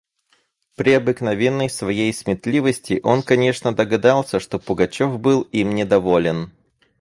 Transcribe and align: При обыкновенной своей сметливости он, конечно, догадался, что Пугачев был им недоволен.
При 0.75 0.93
обыкновенной 0.93 1.69
своей 1.69 2.11
сметливости 2.11 3.01
он, 3.03 3.21
конечно, 3.21 3.71
догадался, 3.75 4.39
что 4.39 4.57
Пугачев 4.57 5.19
был 5.19 5.43
им 5.51 5.75
недоволен. 5.75 6.49